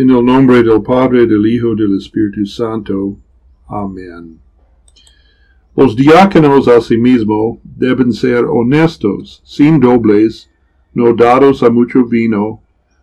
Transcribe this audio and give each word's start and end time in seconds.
En 0.00 0.10
el 0.10 0.24
nombre 0.24 0.62
del 0.62 0.80
Padre, 0.80 1.26
del 1.26 1.44
Hijo, 1.44 1.74
del 1.74 1.96
Espíritu 1.96 2.46
Santo. 2.46 3.16
Amén. 3.66 4.38
Los 5.74 5.96
diáconos 5.96 6.68
asimismo 6.68 7.60
deben 7.64 8.12
ser 8.12 8.44
honestos, 8.44 9.42
sin 9.44 9.80
dobles, 9.80 10.48
no 10.94 11.12
dados 11.14 11.64
a 11.64 11.70
mucho 11.70 12.04
vino, 12.04 12.62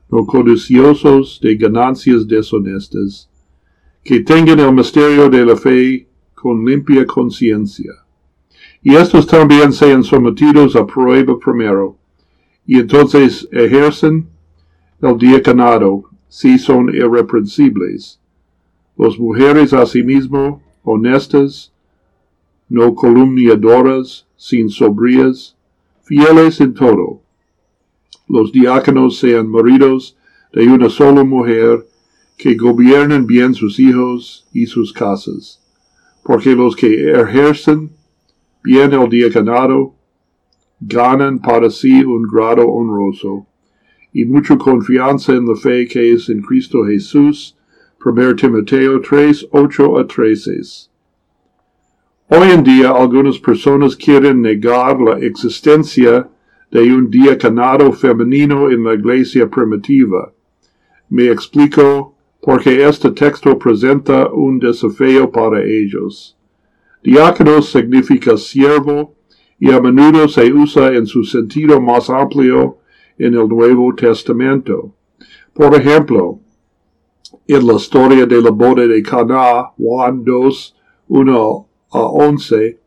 no 0.09 0.25
codiciosos 0.25 1.37
de 1.43 1.57
ganancias 1.57 2.26
deshonestas, 2.26 3.29
que 4.01 4.21
tengan 4.21 4.62
el 4.62 4.71
misterio 4.71 5.29
de 5.29 5.46
la 5.46 5.57
fe 5.57 6.07
con 6.33 6.63
limpia 6.63 7.05
conciencia. 7.05 7.91
Y 8.81 8.96
estos 8.96 9.27
también 9.27 9.73
sean 9.73 10.01
sometidos 10.01 10.77
a 10.77 10.87
prueba 10.87 11.37
primero, 11.39 11.97
y 12.65 12.79
entonces 12.79 13.46
ejercen 13.51 14.29
el 15.01 15.17
diaconado 15.17 16.14
si 16.36 16.59
son 16.59 16.94
irreprensibles. 16.94 18.20
Las 18.98 19.17
mujeres 19.17 19.71
asimismo, 19.71 20.62
honestas, 20.84 21.71
no 22.67 22.93
columniadoras, 22.93 24.27
sin 24.35 24.70
sobrías, 24.70 25.55
fieles 26.03 26.59
en 26.59 26.73
todo. 26.73 27.21
Los 28.27 28.52
diáconos 28.52 29.17
sean 29.17 29.48
maridos 29.49 30.17
de 30.52 30.67
una 30.67 30.90
sola 30.90 31.23
mujer, 31.23 31.88
que 32.38 32.55
gobiernen 32.55 33.26
bien 33.26 33.54
sus 33.54 33.79
hijos 33.79 34.45
y 34.52 34.65
sus 34.65 34.91
casas, 34.91 35.62
porque 36.21 36.54
los 36.54 36.76
que 36.76 37.12
ejercen 37.12 37.91
bien 38.62 38.91
el 38.91 39.07
diaconado 39.07 39.95
ganan 40.81 41.40
para 41.40 41.70
sí 41.70 42.04
un 42.04 42.23
grado 42.23 42.67
honroso 42.67 43.48
y 44.15 44.23
mucha 44.23 44.57
confianza 44.57 45.33
en 45.33 45.45
la 45.45 45.55
fe 45.57 45.85
que 45.85 46.13
es 46.13 46.29
en 46.29 46.41
Cristo 46.41 46.85
Jesús. 46.85 47.57
1 47.99 48.35
Timoteo 48.37 49.01
3, 49.01 49.49
8 49.51 49.99
a 49.99 50.07
13. 50.07 50.62
Hoy 52.29 52.49
en 52.49 52.63
día 52.63 52.91
algunas 52.91 53.37
personas 53.40 53.93
quieren 53.93 54.41
negar 54.41 55.01
la 55.01 55.20
existencia 55.20 56.29
de 56.71 56.81
un 56.93 57.12
diaconado 57.12 57.91
femenino 57.91 58.71
en 58.71 58.85
la 58.85 58.93
iglesia 58.93 59.49
primitiva. 59.49 60.31
Me 61.09 61.29
explico 61.29 62.15
porque 62.41 62.87
este 62.87 63.12
texto 63.12 63.59
presenta 63.59 64.30
un 64.31 64.59
desafío 64.59 65.30
para 65.30 65.62
ellos. 65.62 66.38
Diácono 67.03 67.62
significa 67.62 68.38
siervo 68.38 69.14
y 69.59 69.72
a 69.72 69.81
menudo 69.81 70.30
se 70.30 70.53
usa 70.53 70.94
en 70.94 71.06
su 71.06 71.25
sentido 71.25 71.81
más 71.81 72.09
amplio 72.09 72.78
en 73.18 73.34
el 73.34 73.48
Nuevo 73.48 73.94
Testamento. 73.96 74.94
Por 75.54 75.76
ejemplo, 75.76 76.40
en 77.48 77.68
la 77.68 77.74
historia 77.74 78.26
de 78.26 78.42
la 78.42 78.52
boda 78.52 78.88
de 78.88 79.02
Cana, 79.02 79.72
Juan 79.78 80.24
2, 80.24 80.76
1 81.08 81.68
a 81.92 82.00
11, 82.00 82.80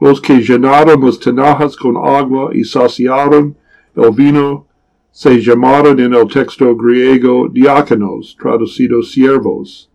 los 0.00 0.20
que 0.20 0.40
llenaron 0.40 1.04
las 1.04 1.18
tinajas 1.18 1.76
con 1.76 1.96
agua 1.96 2.50
y 2.54 2.64
saciaron 2.64 3.56
el 3.96 4.10
vino 4.12 4.66
se 5.10 5.40
llamaron 5.40 5.98
en 5.98 6.14
el 6.14 6.28
texto 6.28 6.76
griego 6.76 7.48
diáconos, 7.48 8.36
traducidos 8.40 9.10
siervos. 9.10 9.90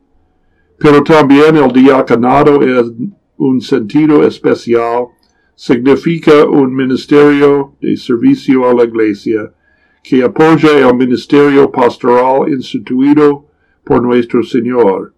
Pero 0.77 1.03
también 1.03 1.55
el 1.55 1.71
diaconado 1.71 2.61
en 2.61 3.15
un 3.37 3.61
sentido 3.61 4.27
especial 4.27 5.07
significa 5.55 6.45
un 6.45 6.75
ministerio 6.75 7.75
de 7.81 7.95
servicio 7.95 8.69
a 8.69 8.73
la 8.73 8.83
iglesia 8.83 9.53
que 10.07 10.21
apoya 10.21 10.87
el 10.87 10.95
ministerio 10.95 11.71
pastoral 11.71 12.47
instituido 12.47 13.45
por 13.83 14.03
nuestro 14.03 14.43
Señor. 14.43 15.13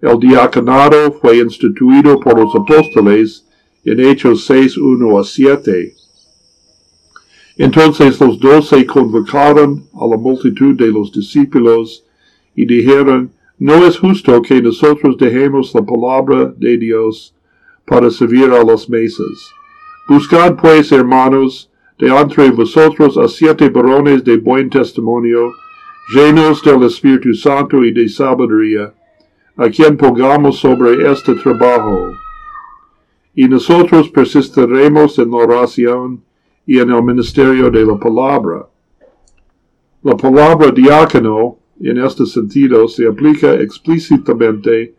El 0.00 0.20
diaconado 0.20 1.12
fue 1.20 1.38
instituido 1.38 2.20
por 2.20 2.38
los 2.38 2.54
apóstoles 2.54 3.44
en 3.84 3.98
Hechos 3.98 4.44
6, 4.46 4.78
1 4.78 5.18
a 5.18 5.24
7. 5.24 5.94
Entonces 7.56 8.20
los 8.20 8.38
doce 8.38 8.86
convocaron 8.86 9.84
a 9.94 10.06
la 10.06 10.16
multitud 10.16 10.76
de 10.76 10.86
los 10.86 11.10
discípulos 11.12 12.04
y 12.54 12.66
dijeron, 12.66 13.32
no 13.58 13.84
es 13.84 13.98
justo 13.98 14.40
que 14.42 14.62
nosotros 14.62 15.16
dejemos 15.18 15.74
la 15.74 15.82
palabra 15.82 16.54
de 16.56 16.78
Dios 16.78 17.34
para 17.84 18.10
servir 18.10 18.44
a 18.52 18.62
las 18.64 18.88
mesas. 18.88 19.50
Buscad 20.08 20.56
pues, 20.56 20.92
hermanos, 20.92 21.69
de 22.00 22.08
entre 22.08 22.50
vosotros 22.50 23.18
a 23.18 23.28
siete 23.28 23.68
varones 23.68 24.24
de 24.24 24.38
buen 24.38 24.70
testimonio, 24.70 25.52
llenos 26.14 26.62
del 26.62 26.82
Espíritu 26.84 27.34
Santo 27.34 27.84
y 27.84 27.92
de 27.92 28.08
sabiduría, 28.08 28.94
a 29.54 29.68
quien 29.68 29.98
pongamos 29.98 30.58
sobre 30.58 31.12
este 31.12 31.34
trabajo. 31.34 32.08
Y 33.34 33.46
nosotros 33.46 34.08
persistiremos 34.08 35.18
en 35.18 35.30
la 35.30 35.36
oración 35.36 36.24
y 36.66 36.78
en 36.78 36.90
el 36.90 37.02
ministerio 37.02 37.70
de 37.70 37.84
la 37.84 37.98
palabra. 37.98 38.66
La 40.02 40.16
palabra 40.16 40.70
diácono, 40.70 41.58
en 41.78 41.98
este 41.98 42.24
sentido, 42.24 42.88
se 42.88 43.06
aplica 43.06 43.52
explícitamente 43.60 44.94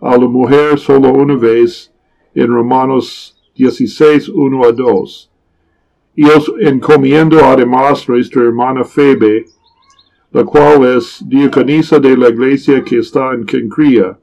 a 0.00 0.16
la 0.16 0.26
mujer 0.26 0.80
solo 0.80 1.10
una 1.10 1.36
vez 1.36 1.92
en 2.34 2.48
Romanos 2.48 3.40
16, 3.54 4.30
1 4.30 4.64
a 4.64 4.72
2 4.72 5.29
y 6.20 6.24
os 6.24 6.52
encomiendo 6.60 7.42
además 7.42 8.06
nuestra 8.06 8.42
hermana 8.42 8.84
Febe, 8.84 9.46
la 10.32 10.44
cual 10.44 10.84
es 10.98 11.24
diaconisa 11.26 11.98
de 11.98 12.14
la 12.14 12.28
iglesia 12.28 12.84
que 12.84 12.98
está 12.98 13.32
en 13.32 13.46
Kencría, 13.46 14.18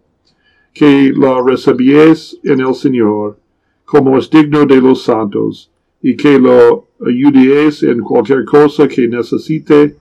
que 0.76 1.12
la 1.16 1.42
recibies 1.42 2.38
en 2.44 2.60
el 2.60 2.76
Señor, 2.76 3.40
como 3.84 4.16
es 4.20 4.30
digno 4.30 4.68
de 4.68 4.80
los 4.80 5.06
santos, 5.06 5.72
y 6.00 6.16
que 6.16 6.38
lo 6.38 6.86
ayudéis 7.04 7.82
en 7.82 8.02
cualquier 8.02 8.46
cosa 8.46 8.88
que 8.88 9.08
necesite 9.08 9.96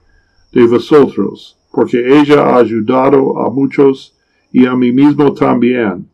de 0.51 0.67
vosotros, 0.67 1.57
porque 1.71 1.97
ella 2.19 2.41
ha 2.43 2.57
ayudado 2.59 3.39
a 3.39 3.49
muchos 3.49 4.15
y 4.51 4.67
a 4.67 4.75
mí 4.75 4.91
mismo 4.91 5.33
también 5.33 6.07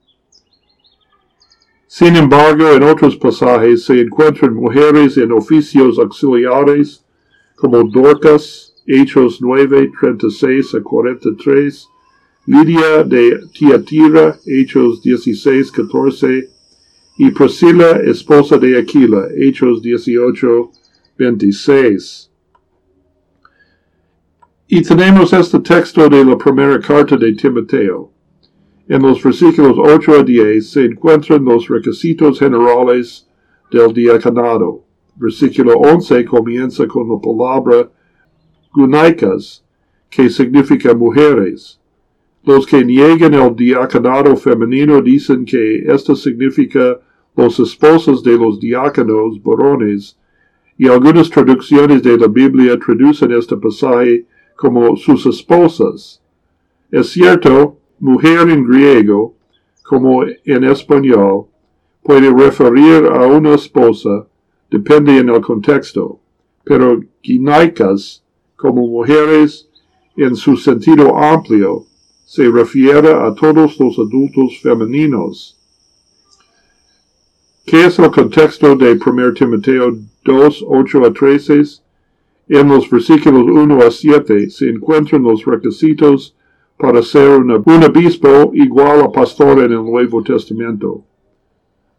sin 1.95 2.15
embargo, 2.15 2.69
en 2.71 2.81
otros 2.81 3.15
pasajes 3.17 3.83
se 3.83 4.01
encuentran 4.01 4.55
mujeres 4.55 5.15
en 5.15 5.31
oficios 5.31 5.99
auxiliares, 5.99 7.05
como 7.55 7.83
Dorcas, 7.83 8.73
Hechos 8.87 9.37
9, 9.39 9.91
36 9.99 10.73
a 10.73 10.81
43, 10.81 11.87
Lidia 12.47 13.03
de 13.03 13.39
Tiatira, 13.53 14.39
Hechos 14.43 15.03
16, 15.03 15.71
14, 15.71 16.49
y 17.19 17.29
Priscila, 17.29 18.01
esposa 18.03 18.57
de 18.57 18.79
Aquila, 18.79 19.27
Hechos 19.37 19.83
18, 19.83 20.71
26. 21.15 22.31
Y 24.67 24.81
tenemos 24.81 25.31
este 25.31 25.59
texto 25.59 26.09
de 26.09 26.25
la 26.25 26.39
primera 26.39 26.79
carta 26.79 27.17
de 27.17 27.33
Timoteo. 27.33 28.12
En 28.93 29.01
los 29.01 29.23
versículos 29.23 29.75
8 29.79 30.19
a 30.19 30.23
10 30.23 30.69
se 30.69 30.85
encuentran 30.85 31.43
los 31.43 31.67
requisitos 31.67 32.37
generales 32.37 33.27
del 33.71 33.91
diaconado. 33.91 34.83
Versículo 35.15 35.73
11 35.79 36.23
comienza 36.25 36.85
con 36.85 37.09
la 37.09 37.19
palabra 37.19 37.89
gunaicas, 38.71 39.65
que 40.11 40.29
significa 40.29 40.93
mujeres. 40.93 41.79
Los 42.43 42.67
que 42.67 42.85
niegan 42.85 43.33
el 43.33 43.55
diaconado 43.55 44.35
femenino 44.35 45.01
dicen 45.01 45.43
que 45.43 45.85
esto 45.91 46.15
significa 46.15 46.99
los 47.35 47.59
esposos 47.59 48.21
de 48.21 48.37
los 48.37 48.59
diáconos 48.59 49.41
varones, 49.41 50.19
y 50.77 50.87
algunas 50.87 51.31
traducciones 51.31 52.03
de 52.03 52.15
la 52.15 52.27
Biblia 52.27 52.77
traducen 52.77 53.31
este 53.31 53.57
pasaje 53.57 54.27
como 54.55 54.95
sus 54.97 55.25
esposas. 55.25 56.21
Es 56.91 57.09
cierto 57.09 57.79
mujer 58.03 58.49
en 58.49 58.65
griego, 58.65 59.33
como 59.81 60.25
en 60.25 60.63
español, 60.65 61.45
puede 62.01 62.29
referir 62.33 63.05
a 63.05 63.25
una 63.25 63.55
esposa, 63.55 64.27
depende 64.69 65.19
en 65.19 65.29
el 65.29 65.39
contexto, 65.39 66.19
pero 66.65 66.99
ginaicas, 67.21 68.21
como 68.57 68.85
mujeres 68.87 69.69
en 70.17 70.35
su 70.35 70.57
sentido 70.57 71.17
amplio, 71.17 71.85
se 72.25 72.49
refiere 72.49 73.09
a 73.13 73.33
todos 73.33 73.79
los 73.79 73.97
adultos 73.97 74.59
femeninos. 74.61 75.57
¿Qué 77.65 77.85
es 77.85 77.99
el 77.99 78.11
contexto 78.11 78.75
de 78.75 78.99
1 78.99 79.33
Timoteo 79.33 79.97
2, 80.25 80.65
8 80.67 81.05
a 81.05 81.13
13? 81.13 81.61
En 82.49 82.67
los 82.67 82.89
versículos 82.89 83.45
1 83.49 83.81
a 83.81 83.89
7 83.89 84.49
se 84.49 84.67
encuentran 84.67 85.23
los 85.23 85.45
requisitos 85.45 86.35
para 86.77 87.01
ser 87.01 87.39
un 87.39 87.51
obispo 87.51 88.51
igual 88.53 89.01
a 89.01 89.11
pastor 89.11 89.59
en 89.59 89.71
el 89.71 89.83
Nuevo 89.83 90.23
Testamento. 90.23 91.03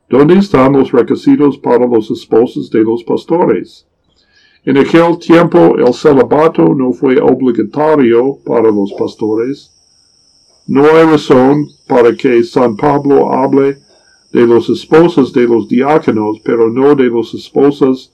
¿Dónde 0.09 0.35
están 0.35 0.73
los 0.73 0.93
requisitos 0.93 1.57
para 1.59 1.87
los 1.87 2.11
esposos 2.11 2.71
de 2.71 2.83
los 2.83 3.03
pastores? 3.05 3.87
En 4.65 4.79
aquel 4.79 5.19
tiempo 5.19 5.77
el 5.77 5.93
celibato 5.93 6.75
no 6.75 6.93
fue 6.93 7.21
obligatorio 7.21 8.39
para 8.45 8.71
los 8.71 8.93
pastores. 8.95 9.71
No 10.67 10.85
hay 10.85 11.05
razón 11.05 11.67
para 11.87 12.15
que 12.15 12.43
San 12.43 12.77
Pablo 12.77 13.31
hable 13.33 13.79
de 14.33 14.47
los 14.47 14.69
esposos 14.71 15.33
de 15.33 15.47
los 15.47 15.69
diáconos, 15.69 16.41
pero 16.43 16.71
no 16.71 16.95
de 16.95 17.05
los 17.05 17.35
esposas 17.35 18.13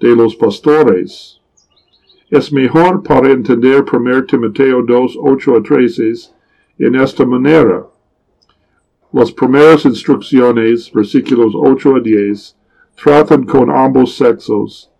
de 0.00 0.16
los 0.16 0.34
pastores. 0.36 1.40
Es 2.30 2.52
mejor 2.52 3.02
para 3.02 3.30
entender 3.30 3.84
1 3.84 4.24
Timoteo 4.24 4.82
2, 4.82 5.18
8 5.20 5.56
a 5.56 5.62
13 5.62 6.12
en 6.78 6.94
esta 6.96 7.24
manera. 7.26 7.86
Las 9.12 9.30
primeras 9.30 9.84
instrucciones, 9.84 10.90
versículos 10.92 11.52
8 11.54 11.96
a 11.96 12.00
10, 12.00 12.56
tratan 12.96 13.44
con 13.44 13.70
ambos 13.70 14.16
sexos. 14.16 14.90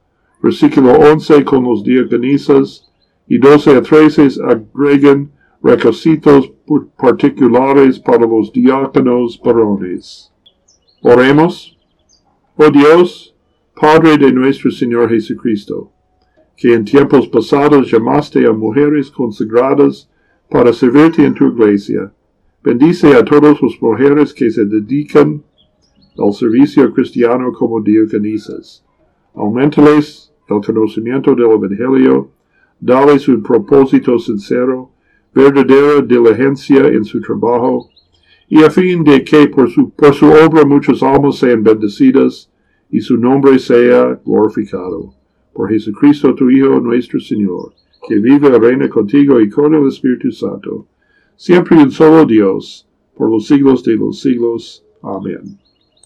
Versículo 0.42 0.92
11 0.92 1.44
con 1.44 1.64
los 1.64 1.82
diaconisas 1.82 2.92
y 3.26 3.38
12 3.38 3.76
a 3.76 3.82
13 3.82 4.28
agregan 4.46 5.32
requisitos 5.62 6.52
particulares 6.98 7.98
para 7.98 8.26
los 8.26 8.52
diáconos 8.52 9.40
varones. 9.42 10.30
Oremos. 11.00 11.78
Oh 12.56 12.70
Dios, 12.70 13.34
Padre 13.74 14.18
de 14.18 14.30
nuestro 14.30 14.70
Señor 14.70 15.08
Jesucristo, 15.08 15.90
que 16.56 16.74
en 16.74 16.84
tiempos 16.84 17.26
pasados 17.28 17.90
llamaste 17.90 18.46
a 18.46 18.52
mujeres 18.52 19.10
consagradas 19.10 20.08
para 20.48 20.72
servirte 20.72 21.24
en 21.24 21.34
tu 21.34 21.46
iglesia, 21.48 22.12
bendice 22.62 23.14
a 23.14 23.24
todas 23.24 23.60
las 23.60 23.80
mujeres 23.80 24.32
que 24.32 24.50
se 24.50 24.64
dedican 24.64 25.42
al 26.16 26.32
servicio 26.32 26.92
cristiano 26.92 27.52
como 27.52 27.80
diaconisas. 27.80 28.84
Aumentales 29.34 30.32
el 30.48 30.60
conocimiento 30.60 31.34
del 31.34 31.50
Evangelio, 31.50 32.30
dales 32.78 33.28
un 33.28 33.42
propósito 33.42 34.18
sincero, 34.18 34.90
verdadera 35.34 36.02
diligencia 36.02 36.86
en 36.86 37.04
su 37.04 37.20
trabajo, 37.20 37.88
y 38.48 38.62
a 38.62 38.70
fin 38.70 39.02
de 39.02 39.24
que 39.24 39.48
por 39.48 39.70
su, 39.70 39.90
por 39.90 40.14
su 40.14 40.26
obra 40.26 40.64
muchas 40.64 41.02
almas 41.02 41.36
sean 41.36 41.62
bendecidas 41.62 42.50
y 42.90 43.00
su 43.00 43.16
nombre 43.16 43.58
sea 43.58 44.20
glorificado. 44.24 45.14
Por 45.54 45.70
Jesucristo 45.70 46.34
tu 46.34 46.50
Hijo 46.50 46.80
nuestro 46.80 47.20
Señor, 47.20 47.72
que 48.06 48.16
vive 48.16 48.48
y 48.48 48.58
reina 48.58 48.88
contigo 48.88 49.40
y 49.40 49.48
con 49.48 49.74
el 49.74 49.88
Espíritu 49.88 50.30
Santo, 50.32 50.86
siempre 51.36 51.78
y 51.78 51.82
un 51.84 51.90
solo 51.90 52.26
Dios, 52.26 52.86
por 53.16 53.30
los 53.30 53.46
siglos 53.46 53.82
de 53.84 53.96
los 53.96 54.20
siglos. 54.20 54.84
Amén. 55.02 55.63